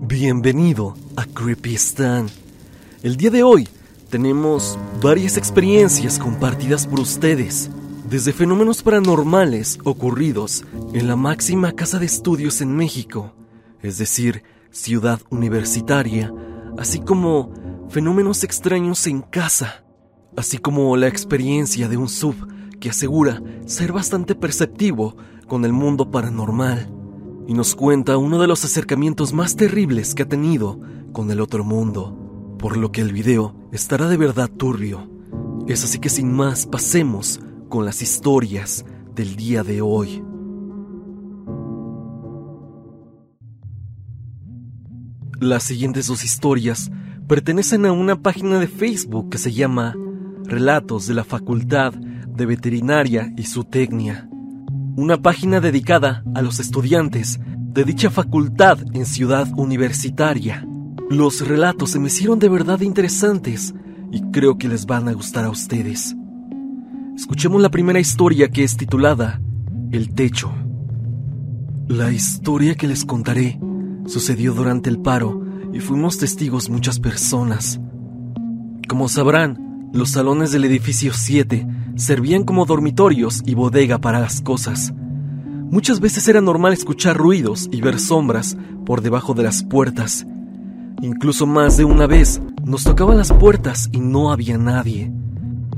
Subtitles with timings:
[0.00, 2.28] Bienvenido a Creepystan.
[3.02, 3.68] El día de hoy
[4.10, 7.68] tenemos varias experiencias compartidas por ustedes,
[8.08, 10.64] desde fenómenos paranormales ocurridos
[10.94, 13.34] en la máxima casa de estudios en México,
[13.82, 16.32] es decir, ciudad universitaria,
[16.78, 17.52] así como
[17.88, 19.84] fenómenos extraños en casa,
[20.36, 22.36] así como la experiencia de un sub
[22.78, 25.16] que asegura ser bastante perceptivo
[25.48, 26.97] con el mundo paranormal
[27.48, 30.78] y nos cuenta uno de los acercamientos más terribles que ha tenido
[31.12, 35.10] con el otro mundo, por lo que el video estará de verdad turbio.
[35.66, 38.84] Es así que sin más pasemos con las historias
[39.14, 40.22] del día de hoy.
[45.40, 46.90] Las siguientes dos historias
[47.28, 49.96] pertenecen a una página de Facebook que se llama
[50.44, 54.27] Relatos de la Facultad de Veterinaria y Zootecnia
[54.98, 60.66] una página dedicada a los estudiantes de dicha facultad en Ciudad Universitaria.
[61.08, 63.76] Los relatos se me hicieron de verdad interesantes
[64.10, 66.16] y creo que les van a gustar a ustedes.
[67.14, 69.40] Escuchemos la primera historia que es titulada
[69.92, 70.52] El Techo.
[71.86, 73.60] La historia que les contaré
[74.04, 77.78] sucedió durante el paro y fuimos testigos muchas personas.
[78.88, 84.94] Como sabrán, los salones del edificio 7 servían como dormitorios y bodega para las cosas.
[85.70, 90.26] Muchas veces era normal escuchar ruidos y ver sombras por debajo de las puertas.
[91.02, 95.12] Incluso más de una vez nos tocaban las puertas y no había nadie.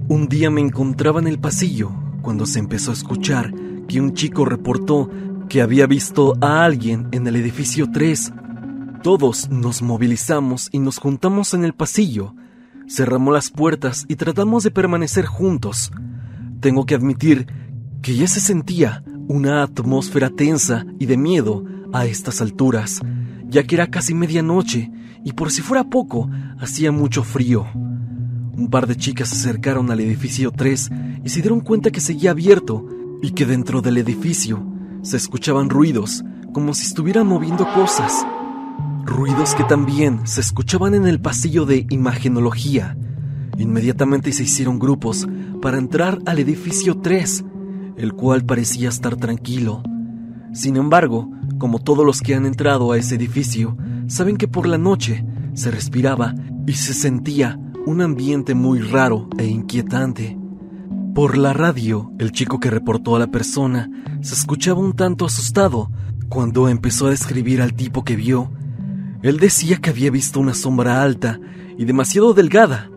[0.08, 1.91] Un día me encontraba en el pasillo
[2.22, 3.52] cuando se empezó a escuchar
[3.88, 5.10] que un chico reportó
[5.48, 8.32] que había visto a alguien en el edificio 3.
[9.02, 12.34] Todos nos movilizamos y nos juntamos en el pasillo.
[12.91, 15.92] Cerramos las puertas y tratamos de permanecer juntos.
[16.58, 17.47] Tengo que admitir
[18.02, 23.00] que ya se sentía una atmósfera tensa y de miedo a estas alturas,
[23.47, 24.91] ya que era casi medianoche
[25.24, 27.64] y por si fuera poco, hacía mucho frío.
[27.74, 30.91] Un par de chicas se acercaron al edificio 3
[31.25, 32.88] y se dieron cuenta que seguía abierto
[33.22, 34.66] y que dentro del edificio
[35.03, 38.26] se escuchaban ruidos como si estuvieran moviendo cosas.
[39.10, 42.97] Ruidos que también se escuchaban en el pasillo de imagenología.
[43.59, 45.26] Inmediatamente se hicieron grupos
[45.60, 47.44] para entrar al edificio 3,
[47.97, 49.82] el cual parecía estar tranquilo.
[50.53, 51.28] Sin embargo,
[51.59, 53.76] como todos los que han entrado a ese edificio,
[54.06, 56.32] saben que por la noche se respiraba
[56.69, 60.38] y se sentía un ambiente muy raro e inquietante.
[61.16, 63.91] Por la radio, el chico que reportó a la persona
[64.21, 65.91] se escuchaba un tanto asustado
[66.28, 68.53] cuando empezó a describir al tipo que vio.
[69.22, 71.38] Él decía que había visto una sombra alta
[71.76, 72.91] y demasiado delgada,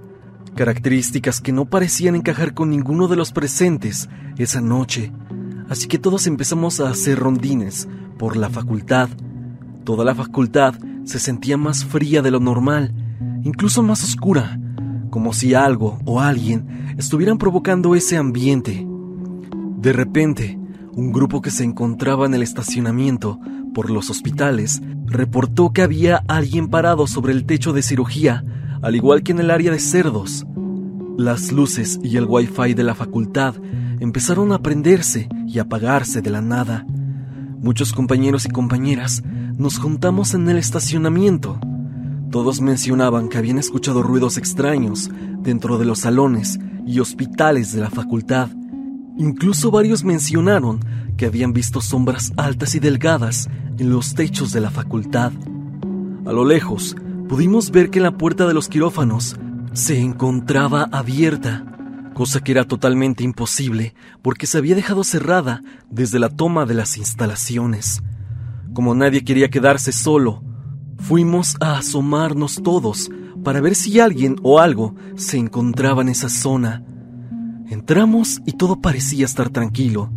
[0.56, 5.12] características que no parecían encajar con ninguno de los presentes esa noche,
[5.70, 9.10] así que todos empezamos a hacer rondines por la facultad.
[9.84, 12.94] Toda la facultad se sentía más fría de lo normal,
[13.44, 14.60] incluso más oscura,
[15.10, 18.88] como si algo o alguien estuvieran provocando ese ambiente.
[19.78, 20.58] De repente,
[20.94, 23.40] un grupo que se encontraba en el estacionamiento
[23.74, 28.44] por los hospitales reportó que había alguien parado sobre el techo de cirugía
[28.84, 30.46] al igual que en el área de cerdos.
[31.18, 33.56] Las luces y el wifi de la facultad
[34.00, 36.86] empezaron a prenderse y apagarse de la nada.
[37.60, 39.24] Muchos compañeros y compañeras
[39.58, 41.62] nos juntamos en el estacionamiento.
[42.30, 47.90] Todos mencionaban que habían escuchado ruidos extraños dentro de los salones y hospitales de la
[47.90, 48.50] facultad.
[49.18, 50.82] Incluso varios mencionaron
[51.16, 55.32] que habían visto sombras altas y delgadas en los techos de la facultad.
[56.26, 56.96] A lo lejos
[57.28, 59.36] pudimos ver que la puerta de los quirófanos
[59.74, 61.66] se encontraba abierta,
[62.14, 66.98] cosa que era totalmente imposible porque se había dejado cerrada desde la toma de las
[66.98, 68.02] instalaciones.
[68.74, 70.44] Como nadie quería quedarse solo,
[70.98, 73.10] fuimos a asomarnos todos
[73.44, 76.84] para ver si alguien o algo se encontraba en esa zona.
[77.70, 80.12] Entramos y todo parecía estar tranquilo,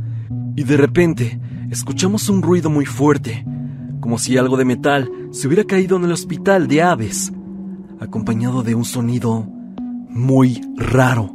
[0.54, 1.40] y de repente
[1.70, 3.44] escuchamos un ruido muy fuerte,
[4.00, 7.32] como si algo de metal se hubiera caído en el hospital de aves,
[8.00, 9.46] acompañado de un sonido
[10.08, 11.32] muy raro,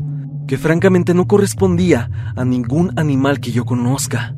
[0.48, 4.36] que francamente no correspondía a ningún animal que yo conozca.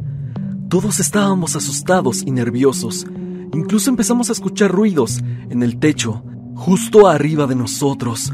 [0.68, 3.06] Todos estábamos asustados y nerviosos.
[3.54, 6.24] Incluso empezamos a escuchar ruidos en el techo,
[6.56, 8.34] justo arriba de nosotros.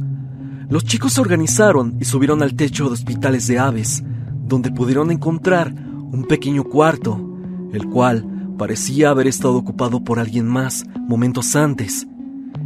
[0.70, 4.04] Los chicos se organizaron y subieron al techo de hospitales de aves,
[4.46, 7.29] donde pudieron encontrar un pequeño cuarto,
[7.72, 12.06] el cual Parecía haber estado ocupado por alguien más momentos antes.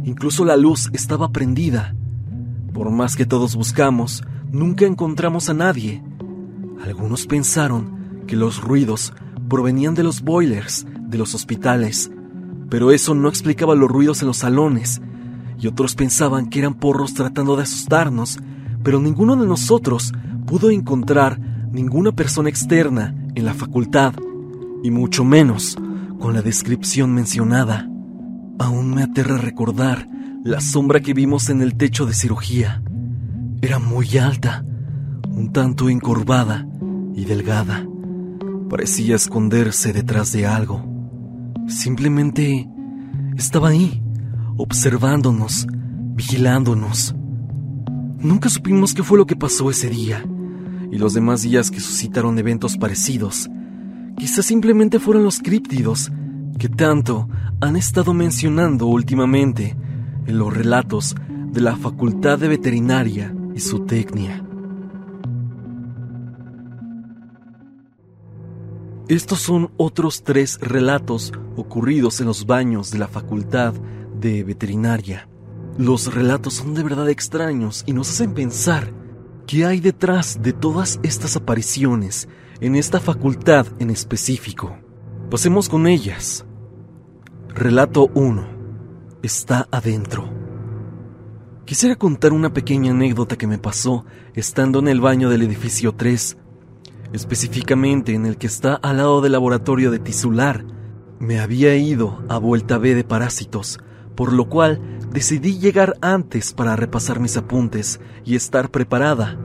[0.02, 1.94] Incluso la luz estaba prendida.
[2.72, 6.02] Por más que todos buscamos, nunca encontramos a nadie.
[6.84, 9.12] Algunos pensaron que los ruidos
[9.48, 12.10] provenían de los boilers de los hospitales,
[12.68, 15.00] Pero eso no explicaba los ruidos en los salones,
[15.60, 18.40] y otros pensaban que eran porros tratando de asustarnos,
[18.82, 20.12] pero ninguno de nosotros
[20.44, 21.38] pudo encontrar
[21.70, 24.14] ninguna persona externa en la facultad,
[24.84, 25.76] y mucho menos
[26.20, 27.88] con la descripción mencionada.
[28.58, 30.06] Aún me aterra recordar
[30.44, 32.82] la sombra que vimos en el techo de cirugía.
[33.62, 34.62] Era muy alta,
[35.26, 36.68] un tanto encorvada
[37.14, 37.88] y delgada.
[38.68, 40.84] Parecía esconderse detrás de algo.
[41.66, 42.68] Simplemente
[43.38, 44.02] estaba ahí,
[44.58, 45.66] observándonos,
[46.14, 47.14] vigilándonos.
[48.18, 50.22] Nunca supimos qué fue lo que pasó ese día
[50.92, 53.48] y los demás días que suscitaron eventos parecidos.
[54.16, 56.10] Quizás simplemente fueron los críptidos
[56.58, 57.28] que tanto
[57.60, 59.76] han estado mencionando últimamente
[60.26, 61.14] en los relatos
[61.52, 64.42] de la Facultad de Veterinaria y su técnica.
[69.08, 73.74] Estos son otros tres relatos ocurridos en los baños de la Facultad
[74.18, 75.28] de Veterinaria.
[75.76, 78.90] Los relatos son de verdad extraños y nos hacen pensar
[79.46, 82.28] qué hay detrás de todas estas apariciones
[82.64, 84.74] en esta facultad en específico.
[85.30, 86.46] Pasemos con ellas.
[87.48, 88.46] Relato 1.
[89.22, 90.30] Está adentro.
[91.66, 96.38] Quisiera contar una pequeña anécdota que me pasó estando en el baño del edificio 3,
[97.12, 100.64] específicamente en el que está al lado del laboratorio de tisular.
[101.18, 103.78] Me había ido a vuelta B de parásitos,
[104.14, 104.80] por lo cual
[105.10, 109.38] decidí llegar antes para repasar mis apuntes y estar preparada.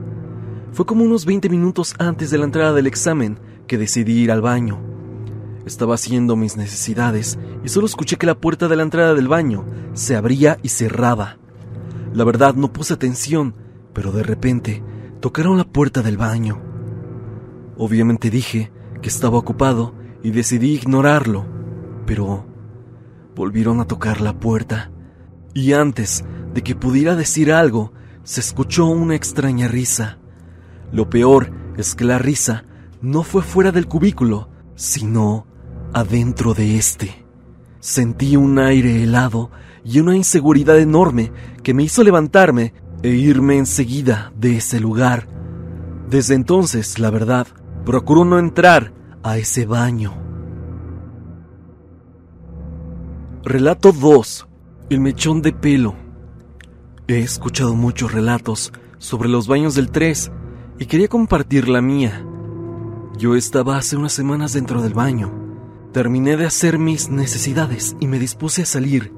[0.72, 4.40] Fue como unos 20 minutos antes de la entrada del examen que decidí ir al
[4.40, 4.78] baño.
[5.66, 9.64] Estaba haciendo mis necesidades y solo escuché que la puerta de la entrada del baño
[9.94, 11.38] se abría y cerraba.
[12.14, 13.54] La verdad no puse atención,
[13.92, 14.82] pero de repente
[15.20, 16.62] tocaron la puerta del baño.
[17.76, 18.72] Obviamente dije
[19.02, 21.46] que estaba ocupado y decidí ignorarlo,
[22.06, 22.46] pero
[23.34, 24.90] volvieron a tocar la puerta
[25.52, 26.24] y antes
[26.54, 30.19] de que pudiera decir algo, se escuchó una extraña risa.
[30.92, 32.64] Lo peor es que la risa
[33.00, 35.46] no fue fuera del cubículo, sino
[35.92, 37.24] adentro de este.
[37.78, 39.50] Sentí un aire helado
[39.84, 41.32] y una inseguridad enorme
[41.62, 45.26] que me hizo levantarme e irme enseguida de ese lugar.
[46.08, 47.46] Desde entonces, la verdad,
[47.84, 48.92] procuro no entrar
[49.22, 50.14] a ese baño.
[53.44, 54.48] Relato 2.
[54.90, 55.94] El mechón de pelo.
[57.06, 60.30] He escuchado muchos relatos sobre los baños del 3
[60.80, 62.24] y quería compartir la mía.
[63.18, 65.30] Yo estaba hace unas semanas dentro del baño.
[65.92, 69.12] Terminé de hacer mis necesidades y me dispuse a salir.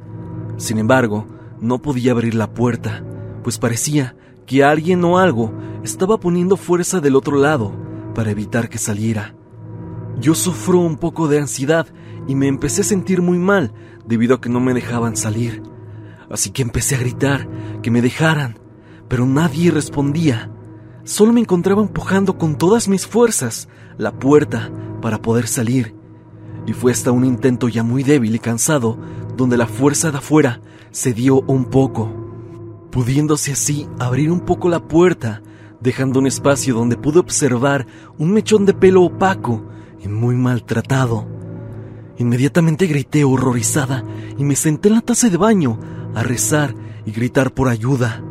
[0.56, 1.28] Sin embargo,
[1.60, 3.04] no podía abrir la puerta,
[3.44, 5.52] pues parecía que alguien o algo
[5.84, 7.72] estaba poniendo fuerza del otro lado
[8.12, 9.36] para evitar que saliera.
[10.20, 11.86] Yo sufro un poco de ansiedad
[12.26, 13.72] y me empecé a sentir muy mal
[14.04, 15.62] debido a que no me dejaban salir.
[16.28, 17.48] Así que empecé a gritar
[17.82, 18.58] que me dejaran,
[19.06, 20.50] pero nadie respondía.
[21.04, 23.68] Solo me encontraba empujando con todas mis fuerzas
[23.98, 24.70] la puerta
[25.00, 25.94] para poder salir.
[26.66, 28.98] Y fue hasta un intento ya muy débil y cansado
[29.36, 30.60] donde la fuerza de afuera
[30.90, 32.12] se dio un poco,
[32.90, 35.42] pudiéndose así abrir un poco la puerta,
[35.80, 37.86] dejando un espacio donde pude observar
[38.18, 39.66] un mechón de pelo opaco
[40.00, 41.26] y muy maltratado
[42.18, 44.04] Inmediatamente grité horrorizada
[44.38, 45.78] y me senté en la taza de baño
[46.14, 48.22] a rezar y gritar por ayuda.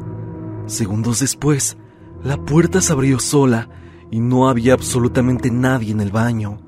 [0.65, 1.77] Segundos después,
[2.23, 3.69] la puerta se abrió sola
[4.11, 6.59] y no había absolutamente nadie en el baño.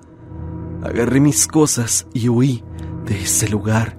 [0.81, 2.63] Agarré mis cosas y huí
[3.05, 3.97] de ese lugar.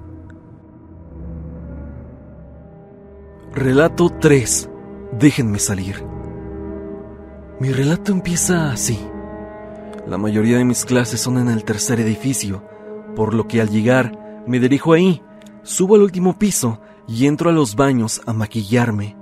[3.54, 4.70] Relato 3.
[5.18, 6.04] Déjenme salir.
[7.60, 8.98] Mi relato empieza así.
[10.08, 12.62] La mayoría de mis clases son en el tercer edificio,
[13.14, 15.22] por lo que al llegar me dirijo ahí,
[15.62, 19.16] subo al último piso y entro a los baños a maquillarme.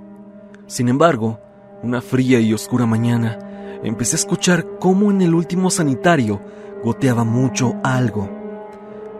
[0.65, 1.39] Sin embargo,
[1.83, 3.37] una fría y oscura mañana,
[3.83, 6.41] empecé a escuchar cómo en el último sanitario
[6.83, 8.29] goteaba mucho algo.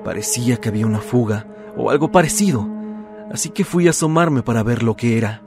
[0.04, 1.46] Parecía que había una fuga
[1.78, 2.68] o algo parecido,
[3.32, 5.44] así que fui a asomarme para ver lo que era.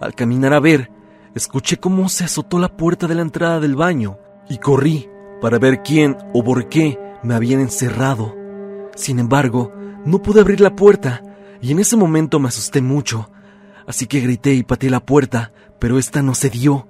[0.00, 0.90] Al caminar a ver,
[1.34, 5.08] escuché cómo se azotó la puerta de la entrada del baño y corrí
[5.40, 8.34] para ver quién o por qué me habían encerrado.
[8.96, 9.72] Sin embargo,
[10.04, 11.22] no pude abrir la puerta
[11.60, 13.30] y en ese momento me asusté mucho.
[13.86, 16.86] Así que grité y pateé la puerta, pero esta no se dio.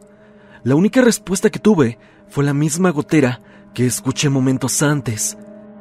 [0.65, 3.41] La única respuesta que tuve fue la misma gotera
[3.73, 5.39] que escuché momentos antes.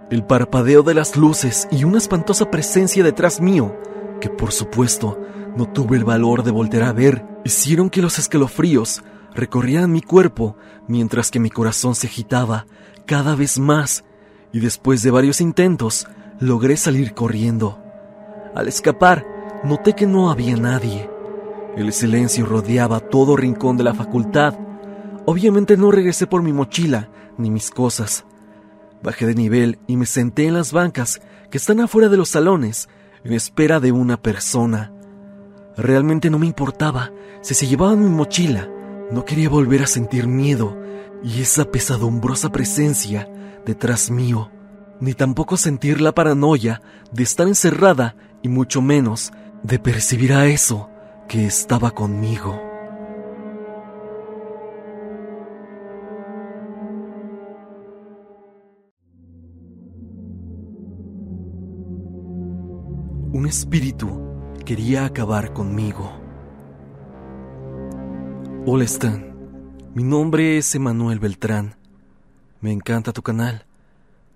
[0.10, 3.75] El parpadeo de las luces y una espantosa presencia detrás mío,
[4.22, 5.20] que por supuesto
[5.58, 9.03] no tuve el valor de volver a ver, hicieron que los escalofríos
[9.36, 10.56] recorrieran mi cuerpo
[10.88, 12.65] mientras que mi corazón se agitaba
[13.06, 14.06] cada vez más
[14.53, 16.08] y después de varios intentos,
[16.39, 17.77] logré salir corriendo.
[18.56, 19.27] Al escapar,
[19.65, 21.11] noté que no había nadie.
[21.75, 24.56] El silencio rodeaba todo rincón de la facultad.
[25.25, 28.25] Obviamente no regresé por mi mochila ni mis cosas.
[29.01, 32.90] Bajé de nivel y me senté en las bancas que están afuera de los salones
[33.24, 34.92] en espera de una persona.
[35.78, 37.12] Realmente no me importaba
[37.42, 38.70] si se llevaban mi mochila.
[39.10, 40.78] No quería volver a sentir miedo
[41.24, 43.30] y esa pesadumbrosa presencia
[43.66, 44.51] detrás mío,
[45.00, 46.82] ni tampoco sentir la paranoia
[47.13, 49.32] de estar encerrada y mucho menos
[49.63, 50.91] de percibir a eso
[51.32, 52.62] que estaba conmigo.
[63.32, 64.10] Un espíritu
[64.66, 66.12] quería acabar conmigo.
[68.66, 69.34] Hola Stan,
[69.96, 71.78] mi nombre es Emanuel Beltrán.
[72.60, 73.66] Me encanta tu canal.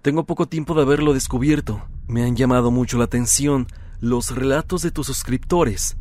[0.02, 1.84] Tengo poco tiempo de haberlo descubierto.
[2.08, 3.68] Me han llamado mucho la atención
[4.00, 5.98] los relatos de tus suscriptores.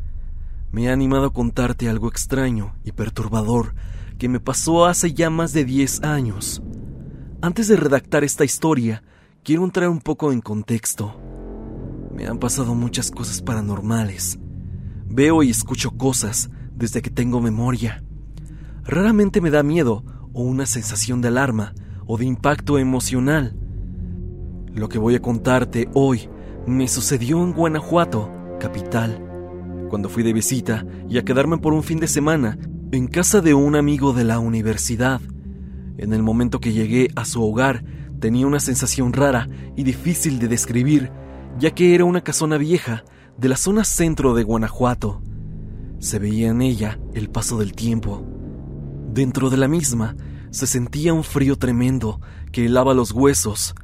[0.75, 3.75] Me ha animado a contarte algo extraño y perturbador
[4.17, 6.61] que me pasó hace ya más de 10 años.
[7.41, 9.01] Antes de redactar esta historia,
[9.41, 11.17] quiero entrar un poco en contexto.
[12.13, 14.37] Me han pasado muchas cosas paranormales.
[15.07, 18.03] Veo y escucho cosas desde que tengo memoria.
[18.83, 20.03] Raramente me da miedo
[20.33, 21.73] o una sensación de alarma
[22.05, 23.55] o de impacto emocional.
[24.73, 26.27] Lo que voy a contarte hoy
[26.67, 28.29] me sucedió en Guanajuato,
[28.59, 29.24] capital,
[29.89, 32.57] cuando fui de visita y a quedarme por un fin de semana
[32.91, 35.21] en casa de un amigo de la universidad.
[35.97, 37.83] En el momento que llegué a su hogar
[38.19, 41.11] tenía una sensación rara y difícil de describir
[41.57, 43.03] ya que era una casona vieja
[43.37, 45.21] de la zona centro de Guanajuato.
[45.99, 48.25] Se veía en ella el paso del tiempo.
[49.13, 50.15] Dentro de la misma
[50.51, 52.19] se sentía un frío tremendo
[52.51, 53.75] que helaba los huesos.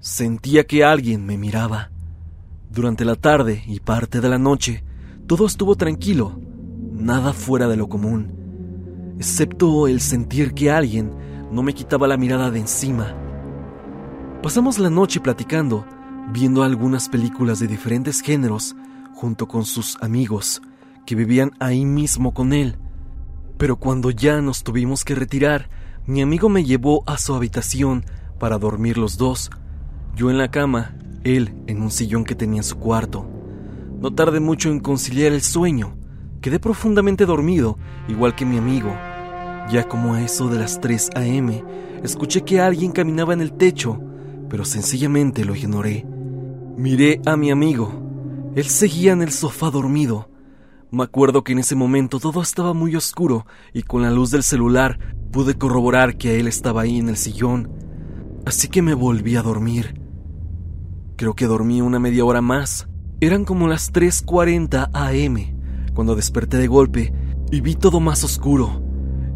[0.00, 1.90] Sentía que alguien me miraba.
[2.70, 4.84] Durante la tarde y parte de la noche,
[5.30, 6.40] todo estuvo tranquilo,
[6.90, 11.12] nada fuera de lo común, excepto el sentir que alguien
[11.52, 13.14] no me quitaba la mirada de encima.
[14.42, 15.86] Pasamos la noche platicando
[16.32, 18.74] viendo algunas películas de diferentes géneros
[19.14, 20.62] junto con sus amigos
[21.06, 22.74] que vivían ahí mismo con él.
[23.56, 25.70] Pero cuando ya nos tuvimos que retirar,
[26.06, 28.04] mi amigo me llevó a su habitación
[28.40, 29.48] para dormir los dos,
[30.16, 33.39] yo en la cama, él en un sillón que tenía en su cuarto.
[34.00, 35.94] No tardé mucho en conciliar el sueño,
[36.40, 37.76] quedé profundamente dormido,
[38.08, 38.90] igual que mi amigo.
[39.70, 41.62] Ya como a eso de las 3 a.m.,
[42.02, 44.00] escuché que alguien caminaba en el techo,
[44.48, 46.06] pero sencillamente lo ignoré.
[46.76, 47.92] Miré a mi amigo.
[48.56, 50.30] Él seguía en el sofá dormido.
[50.90, 54.42] Me acuerdo que en ese momento todo estaba muy oscuro y con la luz del
[54.42, 54.98] celular
[55.30, 57.70] pude corroborar que él estaba ahí en el sillón.
[58.46, 60.00] Así que me volví a dormir.
[61.16, 62.89] Creo que dormí una media hora más.
[63.20, 67.12] Eran como las 3.40 am cuando desperté de golpe
[67.50, 68.82] y vi todo más oscuro.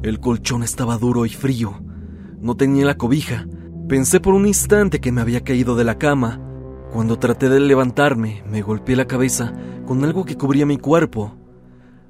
[0.03, 1.83] El colchón estaba duro y frío.
[2.41, 3.47] No tenía la cobija.
[3.89, 6.41] Pensé por un instante que me había caído de la cama
[6.95, 9.53] cuando traté de levantarme, me golpeé la cabeza
[9.85, 11.37] con algo que cubría mi cuerpo.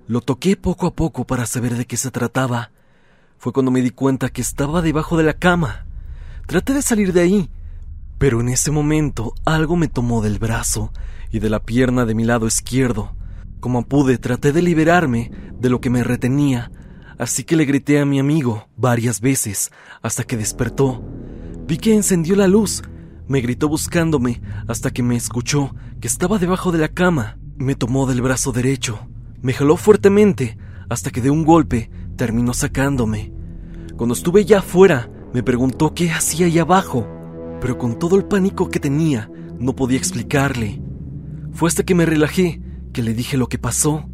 [0.07, 2.71] Lo toqué poco a poco para saber de qué se trataba.
[3.39, 5.87] Fue cuando me di cuenta que estaba debajo de la cama.
[6.47, 7.51] Traté de salir de ahí,
[8.25, 10.95] pero en ese momento algo me tomó del brazo
[11.31, 13.15] y de la pierna de mi lado izquierdo.
[13.61, 16.73] Como pude, traté de liberarme de lo que me retenía,
[17.19, 21.05] así que le grité a mi amigo varias veces hasta que despertó.
[21.67, 22.83] Vi que encendió la luz
[23.29, 27.37] me gritó buscándome hasta que me escuchó que estaba debajo de la cama.
[27.59, 29.07] Me tomó del brazo derecho.
[29.43, 30.57] Me jaló fuertemente
[30.89, 33.35] hasta que de un golpe terminó sacándome.
[33.99, 37.07] Cuando estuve ya afuera, me preguntó qué hacía ahí abajo,
[37.65, 40.83] pero con todo el pánico que tenía, no podía explicarle.
[41.55, 42.61] Fue hasta que me relajé
[42.93, 44.05] que le dije lo que pasó.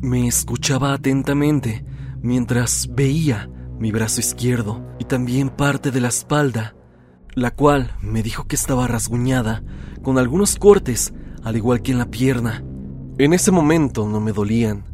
[0.00, 1.84] Me escuchaba atentamente
[2.22, 6.76] mientras veía mi brazo izquierdo y también parte de la espalda
[7.34, 9.64] la cual me dijo que estaba rasguñada,
[10.02, 12.62] con algunos cortes, al igual que en la pierna.
[13.18, 14.84] En ese momento no me dolían,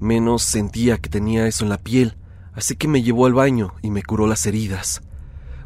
[0.00, 2.16] menos sentía que tenía eso en la piel,
[2.54, 5.02] así que me llevó al baño y me curó las heridas.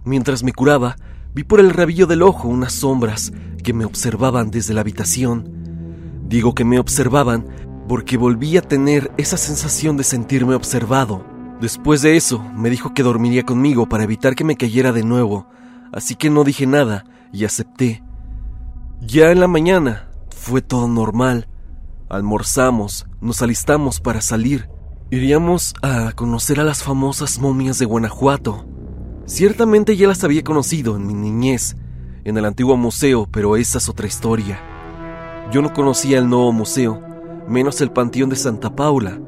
[0.05, 0.97] Mientras me curaba,
[1.37, 3.31] vi por el rabillo del ojo unas sombras
[3.63, 6.23] que me observaban desde la habitación.
[6.27, 7.47] Digo que me observaban
[7.89, 11.27] porque volví a tener esa sensación de sentirme observado.
[11.61, 15.47] Después de eso, me dijo que dormiría conmigo para evitar que me cayera de nuevo,
[15.93, 18.03] así que no dije nada y acepté.
[19.03, 21.49] Ya en la mañana fue todo normal.
[22.09, 24.71] Almorzamos, nos alistamos para salir.
[25.11, 28.67] Iríamos a conocer a las famosas momias de Guanajuato.
[29.27, 31.77] Ciertamente ya las había conocido en mi niñez.
[32.25, 34.61] en el antiguo museo, pero esa es otra historia.
[35.53, 37.01] Yo no conocía el nuevo museo,
[37.47, 39.21] menos el Panteón de Santa Paula.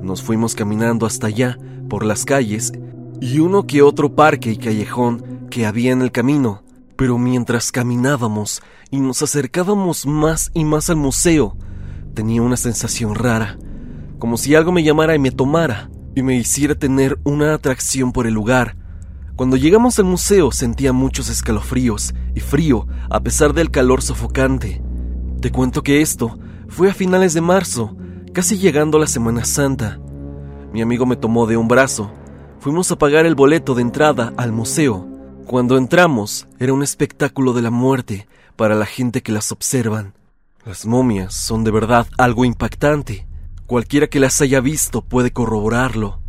[0.00, 1.58] Nos fuimos caminando hasta allá,
[1.90, 2.72] por las calles,
[3.20, 6.62] y uno que otro parque y callejón que había en el camino.
[6.96, 11.58] Pero mientras caminábamos y nos acercábamos más y más al museo,
[12.14, 13.58] tenía una sensación rara,
[14.18, 18.26] como si algo me llamara y me tomara, y me hiciera tener una atracción por
[18.26, 18.76] el lugar.
[19.40, 24.82] Cuando llegamos al museo sentía muchos escalofríos y frío a pesar del calor sofocante.
[25.40, 27.96] Te cuento que esto fue a finales de marzo,
[28.34, 29.98] casi llegando a la Semana Santa.
[30.74, 32.12] Mi amigo me tomó de un brazo.
[32.58, 35.08] Fuimos a pagar el boleto de entrada al museo.
[35.46, 40.12] Cuando entramos, era un espectáculo de la muerte para la gente que las observan.
[40.66, 43.26] Las momias son de verdad algo impactante.
[43.64, 46.19] Cualquiera que las haya visto puede corroborarlo.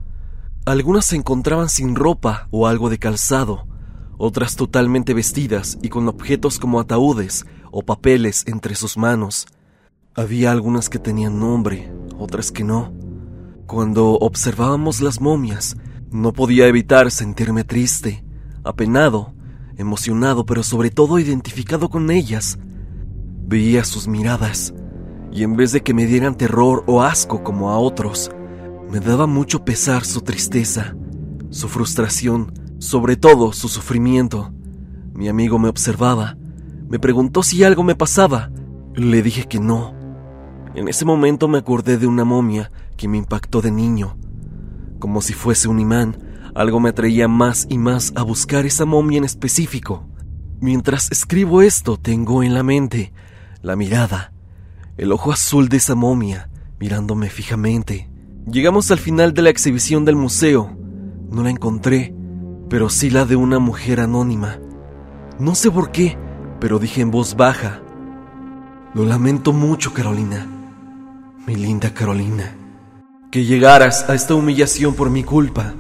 [0.66, 3.66] Algunas se encontraban sin ropa o algo de calzado,
[4.20, 9.48] otras totalmente vestidas y con objetos como ataúdes o papeles entre sus manos.
[10.14, 12.94] Había algunas que tenían nombre, otras que no.
[13.66, 15.78] Cuando observábamos las momias,
[16.12, 18.24] no podía evitar sentirme triste,
[18.64, 19.34] apenado,
[19.78, 22.60] emocionado, pero sobre todo identificado con ellas.
[23.48, 24.76] Veía sus miradas,
[25.32, 28.30] y en vez de que me dieran terror o asco como a otros,
[28.92, 30.98] me daba mucho pesar su tristeza,
[31.50, 34.52] su frustración, sobre todo su sufrimiento.
[35.14, 36.36] Mi amigo me observaba,
[36.90, 38.52] me preguntó si algo me pasaba.
[38.94, 39.96] Le dije que no.
[40.76, 44.18] En ese momento me acordé de una momia que me impactó de niño.
[45.00, 46.18] Como si fuese un imán,
[46.54, 50.06] algo me atraía más y más a buscar esa momia en específico.
[50.60, 53.14] Mientras escribo esto, tengo en la mente
[53.62, 54.34] la mirada,
[54.98, 58.11] el ojo azul de esa momia, mirándome fijamente.
[58.50, 60.76] Llegamos al final de la exhibición del museo.
[61.30, 62.14] No la encontré,
[62.70, 64.58] pero sí la de una mujer anónima.
[65.40, 66.18] No sé por qué,
[66.60, 67.82] pero dije en voz baja.
[68.96, 70.48] Lo lamento mucho, Carolina.
[71.46, 72.56] Mi linda Carolina.
[73.32, 75.76] Que llegaras a esta humillación por mi culpa.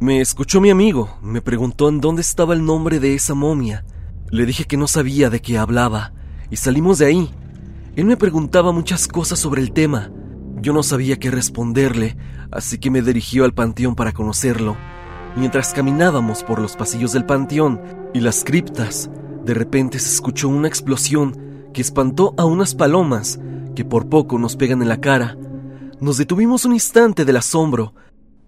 [0.00, 3.84] Me escuchó mi amigo, me preguntó en dónde estaba el nombre de esa momia.
[4.30, 6.12] Le dije que no sabía de qué hablaba,
[6.50, 7.30] y salimos de ahí.
[7.94, 10.10] Él me preguntaba muchas cosas sobre el tema,
[10.60, 12.16] yo no sabía qué responderle,
[12.50, 14.76] así que me dirigió al panteón para conocerlo.
[15.36, 17.80] Mientras caminábamos por los pasillos del panteón
[18.14, 19.10] y las criptas,
[19.44, 23.38] de repente se escuchó una explosión que espantó a unas palomas
[23.74, 25.36] que por poco nos pegan en la cara.
[26.00, 27.94] Nos detuvimos un instante del asombro,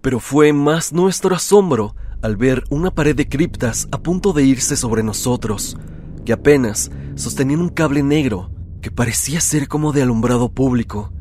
[0.01, 4.75] pero fue más nuestro asombro al ver una pared de criptas a punto de irse
[4.75, 5.77] sobre nosotros,
[6.25, 8.49] que apenas sostenían un cable negro
[8.81, 11.11] que parecía ser como de alumbrado público.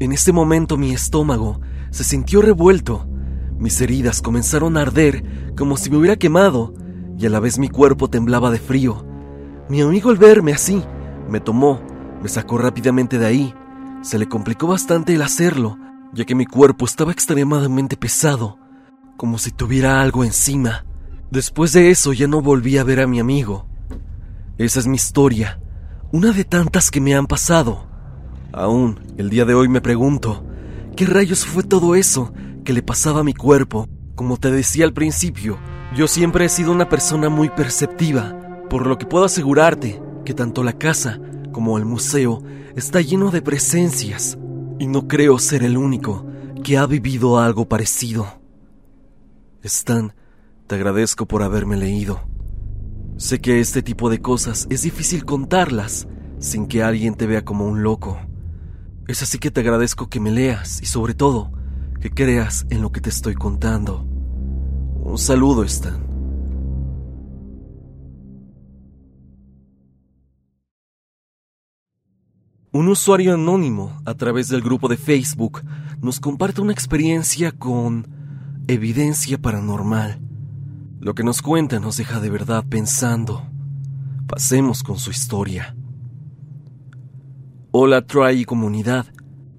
[0.00, 1.60] En ese momento mi estómago
[1.90, 3.06] se sintió revuelto,
[3.58, 6.72] mis heridas comenzaron a arder como si me hubiera quemado
[7.18, 9.04] y a la vez mi cuerpo temblaba de frío.
[9.68, 10.82] Mi amigo al verme así,
[11.28, 11.82] me tomó,
[12.22, 13.54] me sacó rápidamente de ahí.
[14.00, 15.76] Se le complicó bastante el hacerlo,
[16.14, 18.58] ya que mi cuerpo estaba extremadamente pesado,
[19.18, 20.86] como si tuviera algo encima.
[21.30, 23.66] Después de eso ya no volví a ver a mi amigo.
[24.56, 25.60] Esa es mi historia,
[26.10, 27.89] una de tantas que me han pasado.
[28.52, 30.44] Aún el día de hoy me pregunto,
[30.96, 32.32] ¿qué rayos fue todo eso
[32.64, 33.88] que le pasaba a mi cuerpo?
[34.16, 35.58] Como te decía al principio,
[35.94, 38.36] yo siempre he sido una persona muy perceptiva,
[38.68, 41.20] por lo que puedo asegurarte que tanto la casa
[41.52, 42.42] como el museo
[42.76, 44.36] está lleno de presencias,
[44.78, 46.26] y no creo ser el único
[46.64, 48.26] que ha vivido algo parecido.
[49.62, 50.12] Stan,
[50.66, 52.20] te agradezco por haberme leído.
[53.16, 56.08] Sé que este tipo de cosas es difícil contarlas
[56.38, 58.18] sin que alguien te vea como un loco.
[59.10, 61.50] Es así que te agradezco que me leas y sobre todo
[62.00, 64.04] que creas en lo que te estoy contando.
[64.04, 66.00] Un saludo, Stan.
[72.70, 75.60] Un usuario anónimo a través del grupo de Facebook
[76.00, 78.06] nos comparte una experiencia con
[78.68, 80.20] evidencia paranormal.
[81.00, 83.44] Lo que nos cuenta nos deja de verdad pensando.
[84.28, 85.74] Pasemos con su historia.
[87.72, 89.06] Hola Try comunidad.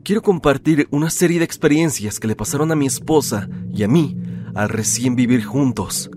[0.03, 4.17] Quiero compartir una serie de experiencias que le pasaron a mi esposa y a mí
[4.53, 6.11] al recién vivir juntos.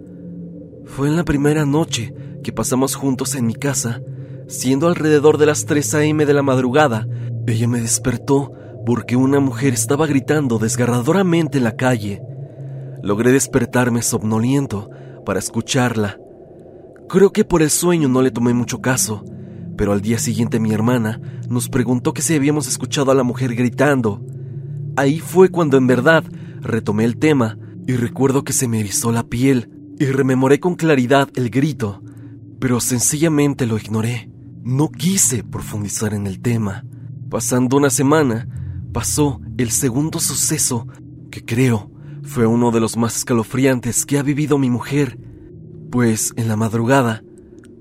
[0.87, 4.03] Fue en la primera noche que pasamos juntos en mi casa,
[4.49, 6.27] siendo alrededor de las 3 a.m.
[6.27, 7.07] de la madrugada,
[7.47, 8.51] ella me despertó
[8.85, 12.21] porque una mujer estaba gritando desgarradoramente en la calle.
[13.05, 14.91] Logré despertarme somnoliento
[15.25, 16.19] para escucharla.
[17.09, 19.25] Creo que por el sueño no le tomé mucho caso,
[19.77, 23.55] pero al día siguiente mi hermana nos preguntó que si habíamos escuchado a la mujer
[23.55, 24.25] gritando.
[24.97, 26.25] Ahí fue cuando en verdad
[26.61, 31.29] retomé el tema y recuerdo que se me erizó la piel y rememoré con claridad
[31.35, 32.03] el grito,
[32.59, 34.31] pero sencillamente lo ignoré.
[34.63, 36.85] No quise profundizar en el tema.
[37.29, 38.49] Pasando una semana,
[38.93, 40.87] pasó el segundo suceso
[41.31, 41.91] que creo
[42.25, 45.19] fue uno de los más escalofriantes que ha vivido mi mujer,
[45.91, 47.23] pues en la madrugada,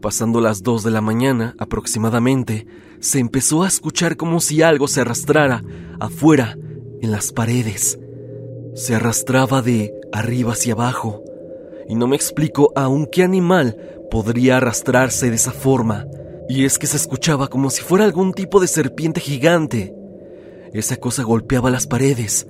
[0.03, 2.67] pasando las dos de la mañana aproximadamente,
[2.99, 5.63] se empezó a escuchar como si algo se arrastrara
[5.97, 6.57] afuera
[7.01, 7.97] en las paredes.
[8.75, 11.23] Se arrastraba de arriba hacia abajo,
[11.87, 13.77] y no me explico aún qué animal
[14.11, 16.05] podría arrastrarse de esa forma.
[16.49, 19.95] Y es que se escuchaba como si fuera algún tipo de serpiente gigante.
[20.73, 22.45] Esa cosa golpeaba las paredes.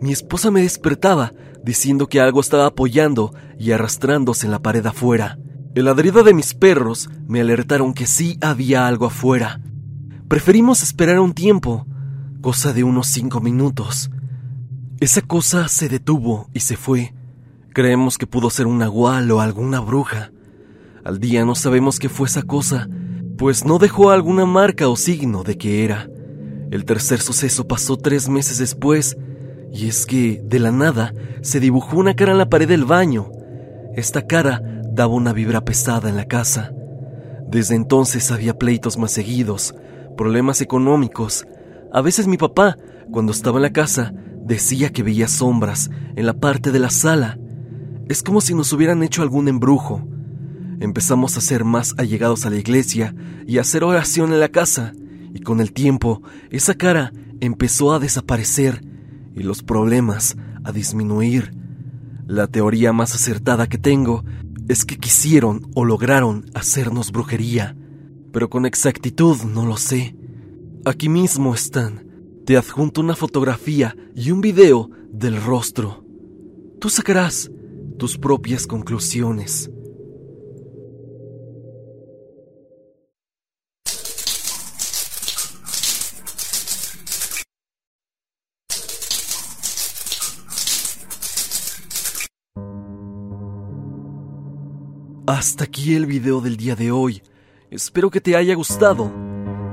[0.00, 1.32] Mi esposa me despertaba
[1.64, 5.38] diciendo que algo estaba apoyando y arrastrándose en la pared afuera.
[5.74, 9.60] El ladrido de mis perros me alertaron que sí había algo afuera.
[10.28, 11.84] Preferimos esperar un tiempo,
[12.40, 14.08] cosa de unos cinco minutos.
[15.00, 17.12] Esa cosa se detuvo y se fue.
[17.72, 20.30] Creemos que pudo ser un nahual o alguna bruja.
[21.02, 22.88] Al día no sabemos qué fue esa cosa,
[23.36, 26.08] pues no dejó alguna marca o signo de que era.
[26.70, 29.16] El tercer suceso pasó tres meses después,
[29.72, 33.28] y es que, de la nada, se dibujó una cara en la pared del baño.
[33.96, 34.62] Esta cara
[34.94, 36.72] daba una vibra pesada en la casa.
[37.48, 39.74] Desde entonces había pleitos más seguidos,
[40.16, 41.46] problemas económicos.
[41.92, 42.76] A veces mi papá,
[43.10, 47.38] cuando estaba en la casa, decía que veía sombras en la parte de la sala.
[48.08, 50.06] Es como si nos hubieran hecho algún embrujo.
[50.80, 53.14] Empezamos a ser más allegados a la iglesia
[53.46, 54.92] y a hacer oración en la casa,
[55.32, 58.84] y con el tiempo esa cara empezó a desaparecer
[59.34, 61.52] y los problemas a disminuir.
[62.26, 64.24] La teoría más acertada que tengo
[64.68, 67.76] es que quisieron o lograron hacernos brujería,
[68.32, 70.16] pero con exactitud no lo sé.
[70.84, 72.06] Aquí mismo están.
[72.46, 76.04] Te adjunto una fotografía y un video del rostro.
[76.80, 77.50] Tú sacarás
[77.98, 79.70] tus propias conclusiones.
[95.26, 97.22] Hasta aquí el video del día de hoy.
[97.70, 99.10] Espero que te haya gustado.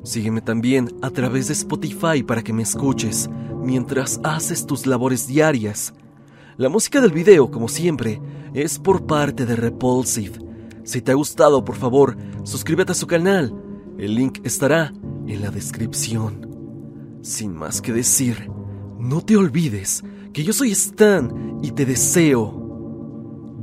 [0.04, 3.28] Sígueme también a través de Spotify para que me escuches
[3.62, 5.92] mientras haces tus labores diarias.
[6.56, 8.22] La música del video, como siempre,
[8.54, 10.38] es por parte de Repulsive.
[10.84, 13.54] Si te ha gustado, por favor, suscríbete a su canal.
[13.98, 14.94] El link estará
[15.26, 17.18] en la descripción.
[17.20, 18.50] Sin más que decir,
[18.98, 22.57] no te olvides que yo soy Stan y te deseo